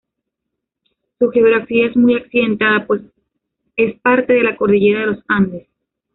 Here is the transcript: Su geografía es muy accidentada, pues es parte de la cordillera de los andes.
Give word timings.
Su 1.19 1.29
geografía 1.29 1.85
es 1.85 1.95
muy 1.95 2.15
accidentada, 2.15 2.87
pues 2.87 3.03
es 3.75 3.99
parte 3.99 4.33
de 4.33 4.41
la 4.41 4.57
cordillera 4.57 5.01
de 5.01 5.05
los 5.05 5.23
andes. 5.27 5.67